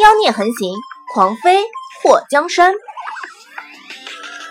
[0.00, 0.74] 妖孽横行，
[1.12, 1.62] 狂妃
[2.02, 2.72] 祸江山。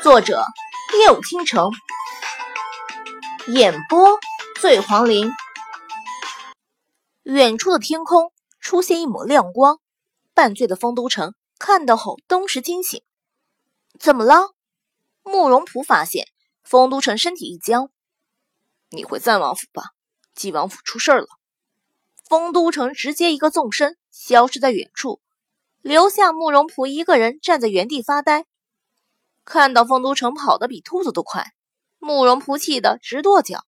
[0.04, 0.46] 作者：
[0.92, 1.72] 六倾城，
[3.48, 4.20] 演播：
[4.60, 5.32] 醉黄林。
[7.24, 9.80] 远处的天空出现一抹亮光，
[10.36, 13.02] 半醉的丰都城看到后登时惊醒。
[14.00, 14.54] 怎么了？
[15.24, 16.28] 慕容仆发现
[16.64, 17.90] 丰都城身体一僵。
[18.92, 19.86] 你回赞王府吧，
[20.36, 21.26] 纪王府出事了。
[22.30, 25.20] 丰都城直接一个纵身，消失在远处。
[25.82, 28.46] 留下慕容仆一个人站在原地发呆，
[29.44, 31.54] 看到丰都城跑得比兔子都快，
[31.98, 33.66] 慕容仆气得直跺脚。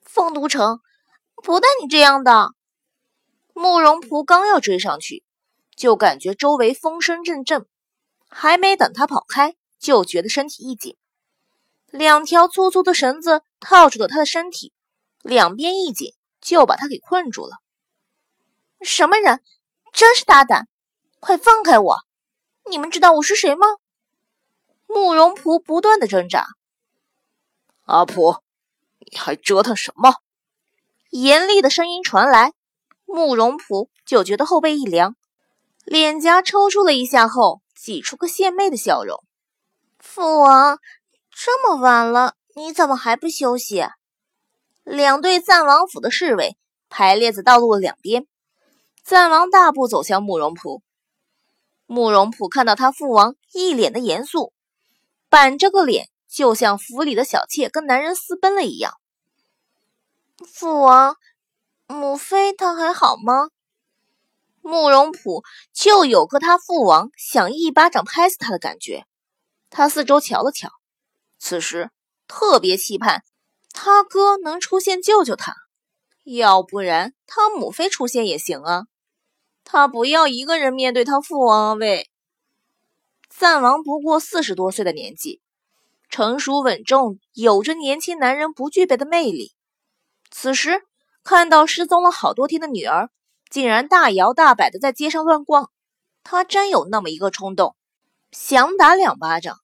[0.00, 0.80] 丰都城，
[1.42, 2.52] 不带你这样的！
[3.52, 5.22] 慕容仆刚要追上去，
[5.76, 7.66] 就感觉周围风声阵阵，
[8.30, 10.96] 还没等他跑开，就觉得身体一紧，
[11.90, 14.72] 两条粗粗的绳子套住了他的身体，
[15.22, 17.58] 两边一紧，就把他给困住了。
[18.80, 19.42] 什么人，
[19.92, 20.68] 真是大胆！
[21.20, 21.98] 快放开我！
[22.70, 23.66] 你们知道我是谁吗？
[24.86, 26.46] 慕容仆不断的挣扎。
[27.84, 28.36] 阿普，
[28.98, 30.14] 你还折腾什么？
[31.10, 32.52] 严厉的声音传来，
[33.04, 35.16] 慕容仆就觉得后背一凉，
[35.84, 39.24] 脸颊抽搐了一下后，挤出个献媚的笑容。
[39.98, 40.78] 父王，
[41.30, 43.84] 这么晚了，你怎么还不休息？
[44.84, 46.56] 两队赞王府的侍卫
[46.88, 48.26] 排列在道路的两边，
[49.02, 50.80] 赞王大步走向慕容仆。
[51.90, 54.52] 慕容普看到他父王一脸的严肃，
[55.30, 58.92] 板着个脸，就像府里的小妾跟男人私奔了一样。
[60.46, 61.16] 父王，
[61.86, 63.48] 母妃她还好吗？
[64.60, 69.06] 慕容普就有个他父王想一巴掌拍死他的感觉。
[69.70, 70.68] 他四周瞧了瞧，
[71.38, 71.90] 此时
[72.26, 73.24] 特别期盼
[73.72, 75.54] 他哥能出现救救他，
[76.24, 78.84] 要不然他母妃出现也行啊。
[79.70, 82.08] 他不要一个人面对他父王喂。
[83.28, 85.42] 赞王不过四十多岁的年纪，
[86.08, 89.52] 成熟稳重，有着年轻男人不具备的魅力。
[90.30, 90.80] 此时
[91.22, 93.10] 看到失踪了好多天的女儿，
[93.50, 95.70] 竟然大摇大摆的在街上乱逛，
[96.24, 97.76] 他真有那么一个冲动，
[98.32, 99.58] 想打两巴掌。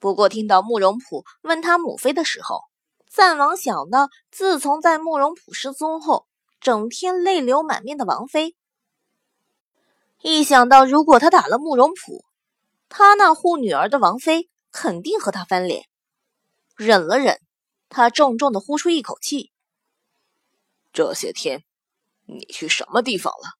[0.00, 2.62] 不过听到慕容普问他母妃的时候，
[3.08, 6.26] 赞王想到自从在慕容普失踪后，
[6.60, 8.56] 整天泪流满面的王妃。
[10.22, 12.24] 一想到如果他打了慕容普，
[12.88, 15.88] 他那护女儿的王妃肯定和他翻脸。
[16.76, 17.40] 忍了忍，
[17.88, 19.50] 他重重的呼出一口气。
[20.92, 21.64] 这些天，
[22.26, 23.58] 你去什么地方了？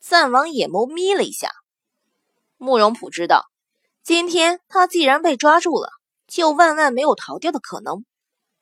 [0.00, 1.50] 赞王眼眸眯了一下。
[2.56, 3.44] 慕容普知道，
[4.02, 5.90] 今天他既然被抓住了，
[6.26, 8.06] 就万万没有逃掉的可能。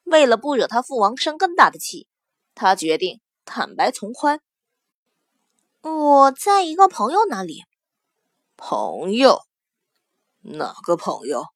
[0.02, 2.08] 为了不惹他父王生更大的气，
[2.56, 4.40] 他决定坦白从宽。
[5.86, 7.62] 我在一个朋友那里。
[8.56, 9.42] 朋友？
[10.40, 11.48] 哪个朋友？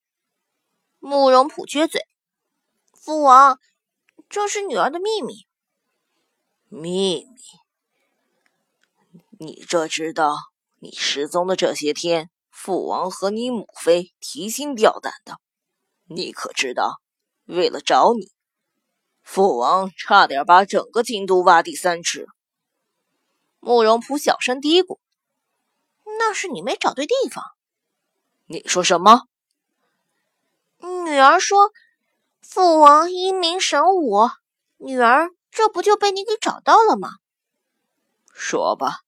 [0.98, 2.02] 慕容普撅嘴。
[2.92, 3.58] 父王，
[4.28, 5.46] 这是女儿的秘密。
[6.68, 7.40] 秘密？
[9.38, 10.36] 你这知道？
[10.80, 15.38] 你失踪的这些天，父王和你母妃提心吊胆的。
[16.04, 17.00] 你可知道？
[17.46, 18.30] 为了找你，
[19.22, 22.28] 父王差点把整个京都挖地三尺。
[23.60, 24.98] 慕容普小声嘀咕
[26.18, 27.44] ：“那是你没找对地方。”
[28.46, 29.22] 你说什么？
[30.78, 31.72] 女儿说
[32.40, 34.28] ：“父王英明神武，
[34.76, 37.10] 女儿这不就被你给找到了吗？”
[38.32, 39.00] 说吧，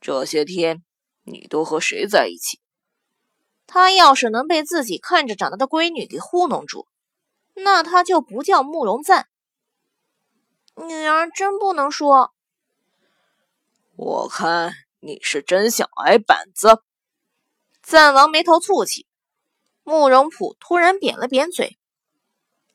[0.00, 0.84] 这些天
[1.24, 2.60] 你都和谁在一起？
[3.66, 6.86] 他要是能被自己看着长大的闺女给糊弄住，
[7.54, 9.28] 那他就不叫慕容赞。
[10.76, 12.31] 女儿真不能说。
[13.96, 16.82] 我看你是真想挨板子。
[17.82, 19.06] 赞王眉头蹙起，
[19.82, 21.78] 慕容普突然扁了扁嘴：“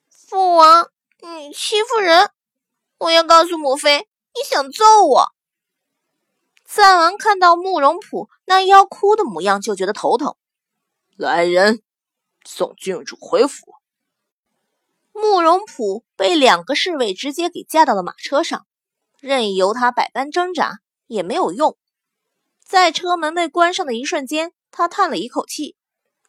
[0.10, 0.92] 父王，
[1.22, 2.30] 你欺负人！
[3.00, 5.34] 我要告诉母妃，你想揍我。”
[6.64, 10.36] 赞王看到慕容普那要哭的模样，就觉得头疼。
[11.16, 11.82] 来人，
[12.46, 13.74] 送郡主回府。
[15.14, 18.68] 慕容普被两个侍卫直接给架到了马车上，
[19.20, 20.80] 任由他百般挣扎。
[21.08, 21.78] 也没有用，
[22.64, 25.76] 在车门被关上的一瞬间，他叹了一口气。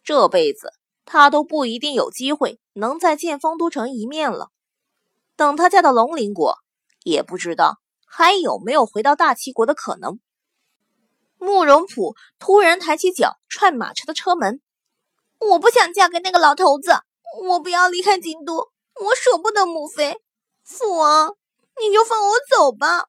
[0.03, 0.73] 这辈子
[1.05, 4.49] 他都不一定有机会能再见丰都城一面了。
[5.37, 6.57] 等他嫁到龙鳞国，
[7.05, 10.19] 也不知道还有没有回到大齐国的可能。
[11.39, 14.61] 慕容普突然抬起脚踹马车的车门
[15.39, 16.91] ：“我不想嫁给那个老头子，
[17.43, 18.71] 我不要离开京都，
[19.01, 20.21] 我舍不得母妃。
[20.65, 21.37] 父王，
[21.81, 23.07] 你就放我走吧。”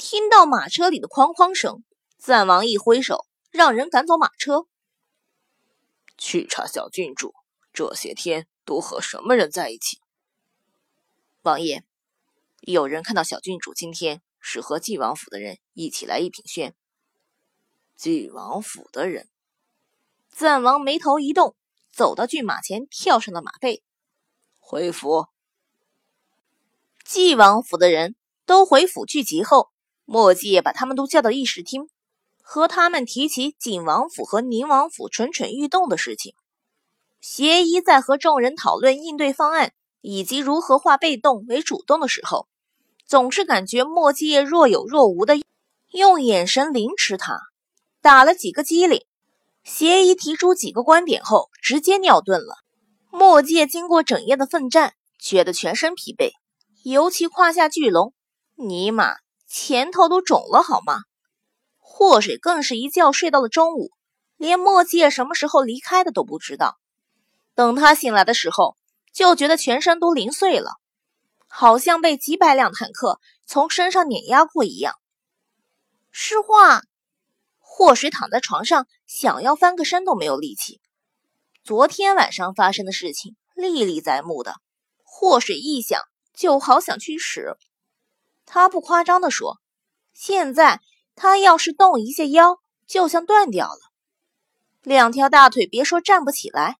[0.00, 1.84] 听到马车里的哐哐声，
[2.16, 4.66] 赞王一挥手，让人赶走马车。
[6.16, 7.34] 去查小郡主
[7.70, 10.00] 这些天都和什么人在一起。
[11.42, 11.84] 王爷，
[12.62, 16.74] 有人看到小郡主今天是和晋王府的人一起来一品轩。
[17.94, 19.28] 晋王府的人。
[20.30, 21.54] 赞王眉头一动，
[21.92, 23.82] 走到骏马前，跳上了马背，
[24.58, 25.26] 回府。
[27.04, 28.16] 晋王府的人
[28.46, 29.69] 都回府聚集后，
[30.12, 31.88] 墨迹把他们都叫到议事厅，
[32.42, 36.34] 和他们提起景王府和宁王府蠢蠢欲动的事情。
[37.20, 42.48] 邪医在和众人讨论应对方案以及如何化被动为主动的时候，
[43.06, 45.40] 总是感觉墨迹若有若无的
[45.92, 47.38] 用眼神凌迟他，
[48.02, 49.04] 打了几个机灵。
[49.62, 52.56] 邪医提出几个观点后，直接尿遁了。
[53.12, 56.32] 墨界经过整夜的奋战，觉得全身疲惫，
[56.82, 58.12] 尤其胯下巨龙，
[58.56, 59.14] 尼玛
[59.52, 61.00] 前头都肿了好吗？
[61.76, 63.90] 祸水更是一觉睡到了中午，
[64.36, 66.78] 连墨界什么时候离开的都不知道。
[67.56, 68.76] 等他醒来的时候，
[69.12, 70.74] 就觉得全身都零碎了，
[71.48, 74.94] 好像被几百辆坦克从身上碾压过一样。
[76.12, 76.82] 诗画。
[77.58, 80.80] 祸水躺在床上，想要翻个身都没有力气。
[81.64, 84.54] 昨天晚上发生的事情历历在目的，
[85.02, 86.00] 祸水一想
[86.34, 87.56] 就好想去屎。
[88.52, 89.60] 他不夸张的说，
[90.12, 90.80] 现在
[91.14, 93.78] 他要是动一下腰，就像断掉了。
[94.82, 96.78] 两条大腿别说站不起来，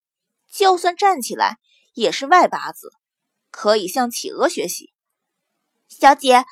[0.50, 1.58] 就算站起来
[1.94, 2.90] 也是外八字，
[3.52, 4.92] 可以向企鹅学习。
[5.88, 6.44] 小姐，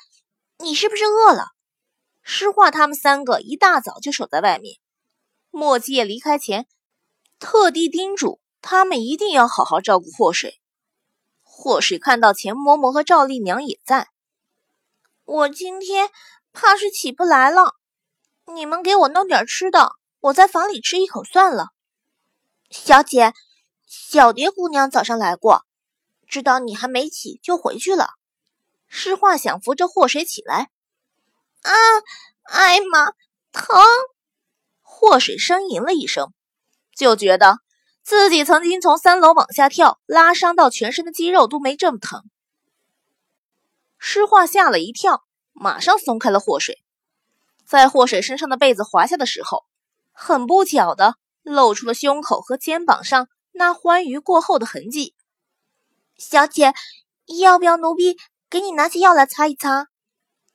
[0.59, 1.47] 你是不是饿了？
[2.23, 4.79] 诗画他们三个一大早就守在外面。
[5.51, 6.65] 墨迹离开前，
[7.39, 10.61] 特地叮嘱他们一定要好好照顾祸水。
[11.43, 14.07] 祸水看到钱嬷嬷和赵丽娘也在，
[15.29, 16.09] 我今天
[16.53, 17.75] 怕是起不来了。
[18.51, 19.91] 你们给我弄点吃的，
[20.21, 21.67] 我在房里吃一口算了。
[22.71, 23.33] 小姐，
[23.85, 25.65] 小蝶姑娘早上来过，
[26.27, 28.09] 知道你还没起就回去了。
[28.87, 30.71] 诗画想扶着祸水起来。
[31.61, 31.73] 啊！
[32.45, 33.11] 哎妈，
[33.51, 33.79] 疼！
[34.81, 36.33] 祸水呻吟了一声，
[36.95, 37.59] 就觉得
[38.01, 42.23] 自己曾经从三楼往下跳，拉伤到全身的肌肉都没这么疼。
[43.99, 46.81] 诗画吓了一跳，马上松开了祸水，
[47.65, 49.65] 在祸水身上的被子滑下的时候，
[50.13, 55.13] 很不巧的露出了胸口和肩膀上那欢愉过后的痕迹。
[56.17, 56.73] 小姐，
[57.41, 58.17] 要不要奴婢
[58.49, 59.87] 给你拿些药来擦一擦？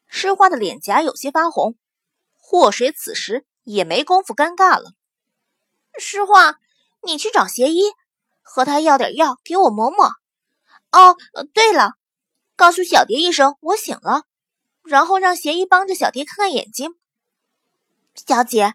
[0.06, 1.76] 诗画的脸颊有些发红，
[2.38, 4.92] 祸水此时也没工夫尴尬了。
[5.98, 6.56] 诗画，
[7.02, 7.92] 你去找邪医，
[8.42, 10.12] 和他要点药给我抹抹。
[10.92, 11.16] 哦，
[11.52, 11.92] 对了，
[12.56, 14.24] 告诉小蝶一声我醒了，
[14.84, 16.94] 然后让邪医帮着小蝶看看眼睛。
[18.14, 18.74] 小姐，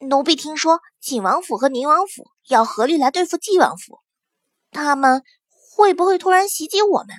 [0.00, 3.98] 奴婢听说景王府和宁王府要合力来对付纪王府，
[4.70, 7.16] 他们会不会突然袭击我们？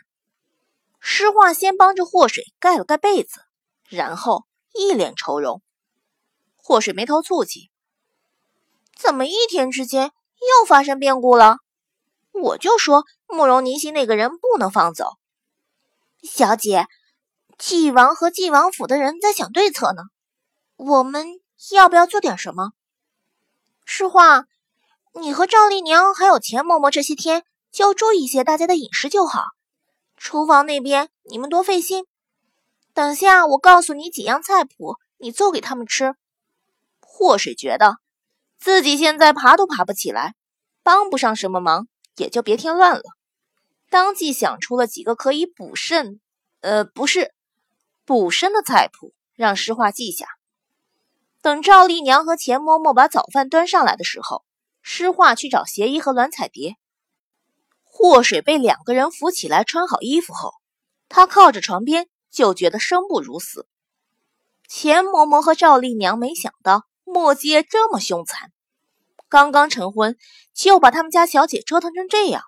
[1.01, 3.41] 诗画先帮着祸水盖了盖被子。
[3.89, 5.61] 然后一脸愁容，
[6.55, 7.71] 祸水眉头蹙起，
[8.95, 10.11] 怎么一天之间
[10.59, 11.57] 又发生变故了？
[12.31, 15.18] 我就说慕容宁心那个人不能放走。
[16.21, 16.85] 小姐，
[17.57, 20.03] 纪王和纪王府的人在想对策呢，
[20.75, 21.25] 我们
[21.71, 22.71] 要不要做点什么？
[23.85, 24.45] 诗画，
[25.13, 29.43] 你和赵丽娘还有钱嬷嬷这些天就要注意些大家的饮食就好，
[30.17, 32.05] 厨房那边你们多费心。
[32.93, 36.15] 等下，我告诉你几样菜谱，你做给他们吃。
[36.99, 37.97] 祸水觉得
[38.59, 40.35] 自己现在爬都爬不起来，
[40.83, 43.03] 帮不上什么忙，也就别添乱了。
[43.89, 46.19] 当即想出了几个可以补肾，
[46.61, 47.33] 呃，不是
[48.05, 50.27] 补身的菜谱，让诗画记下。
[51.41, 54.43] 等赵丽娘和钱嬷嬷把早饭端上来的时候，
[54.81, 56.75] 诗画去找鞋衣和栾彩蝶。
[57.83, 60.53] 祸水被两个人扶起来，穿好衣服后，
[61.09, 62.07] 他靠着床边。
[62.31, 63.67] 就觉得生不如死。
[64.67, 68.51] 钱嬷嬷和赵丽娘没想到墨阶这么凶残，
[69.29, 70.15] 刚刚成婚
[70.53, 72.43] 就把他们家小姐折腾成这样，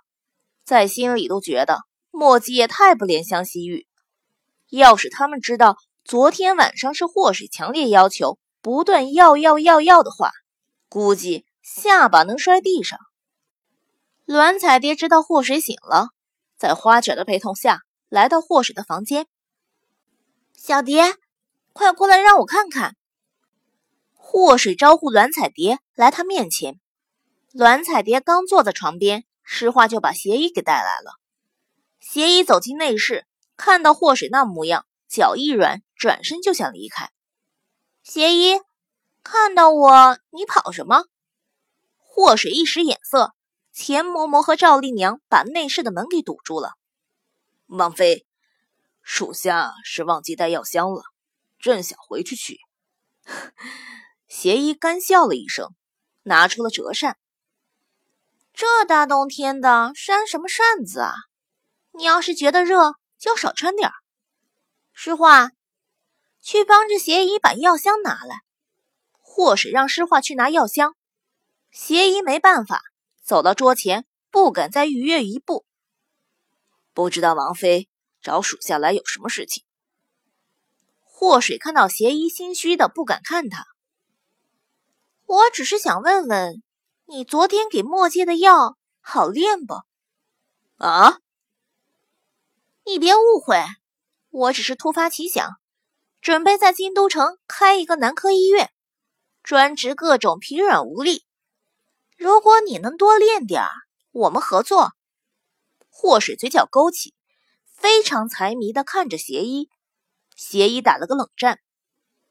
[0.63, 1.79] 在心里都觉得
[2.11, 3.87] 墨迹也太不怜香惜玉。
[4.69, 5.75] 要是他们知道
[6.05, 10.31] 昨天晚上是祸水强烈要求，不断要要要要的话，
[10.89, 12.99] 估计下巴能摔地上。
[14.25, 16.07] 栾彩蝶知道祸水醒了，
[16.57, 19.27] 在花卷的陪同下来到祸水的房间。
[20.55, 21.15] 小蝶，
[21.73, 22.95] 快过来让我看看。
[24.15, 26.79] 祸水招呼栾彩蝶来他面前。
[27.51, 31.19] 栾彩蝶刚坐在床边，诗画就把邪医给带来了。
[31.99, 37.11] 邪医走进内室，看到祸水那模样，脚一软，转身就想离开。
[38.03, 38.59] 邪医，
[39.23, 41.05] 看到我，你跑什么？
[41.97, 43.33] 祸水一使眼色，
[43.71, 46.73] 钱嬷嬷和赵丽娘把内室的门给堵住了。
[47.67, 48.25] 王妃，
[49.01, 51.03] 属下是忘记带药箱了，
[51.59, 52.59] 正想回去取。
[54.27, 55.69] 邪医干笑了一声，
[56.23, 57.17] 拿出了折扇。
[58.61, 61.15] 这大冬天的，扇什么扇子啊？
[61.93, 63.93] 你要是觉得热，就少穿点儿。
[64.93, 65.49] 诗画，
[66.41, 68.43] 去帮着邪医把药箱拿来。
[69.17, 70.95] 祸水让诗画去拿药箱，
[71.71, 72.83] 邪医没办法，
[73.23, 75.65] 走到桌前，不敢再逾越一步。
[76.93, 77.89] 不知道王妃
[78.21, 79.63] 找属下来有什么事情？
[81.01, 83.65] 祸水看到邪医心虚的不敢看他，
[85.25, 86.61] 我只是想问问，
[87.13, 89.73] 你昨天给墨界的药好练不？
[90.77, 91.19] 啊？
[92.85, 93.61] 你别误会，
[94.29, 95.45] 我只是突发奇想，
[96.21, 98.71] 准备在京都城开一个男科医院，
[99.43, 101.25] 专治各种疲软无力。
[102.15, 103.71] 如果你能多练点儿，
[104.11, 104.93] 我们合作。
[105.89, 107.13] 祸水嘴角勾起，
[107.75, 109.67] 非常财迷的看着邪医。
[110.37, 111.59] 邪医打了个冷战，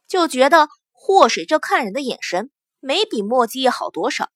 [0.08, 4.30] 就觉得祸水这看人的眼神没比墨迹好多少，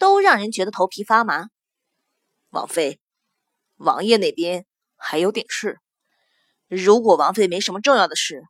[0.00, 1.50] 都让人觉得头皮发麻。
[2.48, 2.98] 王妃，
[3.76, 4.64] 王爷那边
[4.96, 5.78] 还有点事，
[6.68, 8.42] 如果王妃没什么重要的事，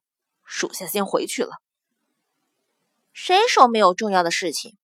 [0.45, 1.51] 属下先回去了。
[3.13, 4.77] 谁说没有重要的事情？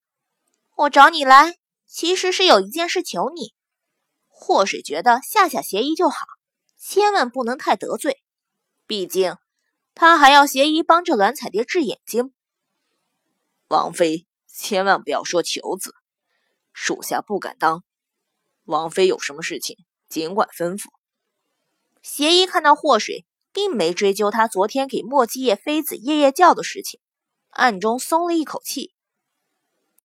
[0.74, 1.56] 我找你来，
[1.86, 3.54] 其实是有一件事求你。
[4.26, 6.26] 祸水觉得下下邪医就好，
[6.76, 8.20] 千万不能太得罪，
[8.88, 9.36] 毕竟。
[9.94, 12.34] 他还要邪医帮着栾彩蝶治眼睛。
[13.68, 15.94] 王妃千万不要说求字，
[16.78, 17.82] 属下不敢当。
[18.64, 19.78] 王妃有什么事情，
[20.10, 20.88] 尽管吩咐。
[22.02, 27.00] 邪医看到祸水，并没追究他昨天给墨迹叶妃子夜夜叫的事情，
[27.48, 28.92] 暗中松了一口气。